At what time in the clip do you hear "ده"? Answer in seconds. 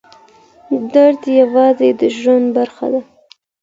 2.93-3.01